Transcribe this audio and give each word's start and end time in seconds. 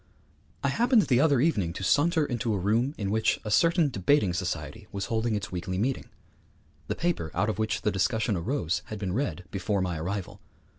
I 0.63 0.69
happened 0.69 1.03
the 1.03 1.19
other 1.19 1.39
evening 1.41 1.73
to 1.73 1.83
saunter 1.83 2.25
into 2.25 2.55
a 2.55 2.57
room 2.57 2.95
in 2.97 3.11
which 3.11 3.39
a 3.43 3.51
certain 3.51 3.89
debating 3.89 4.33
society 4.33 4.87
was 4.91 5.05
holding 5.13 5.35
its 5.35 5.51
weekly 5.51 5.77
meeting. 5.77 6.09
The 6.87 6.95
paper 6.95 7.29
out 7.35 7.49
of 7.49 7.59
which 7.59 7.83
the 7.83 7.91
discussion 7.91 8.35
arose 8.35 8.81
had 8.85 8.97
been 8.97 9.13
read 9.13 9.43
before 9.51 9.79
my 9.79 9.99
arrival. 9.99 10.41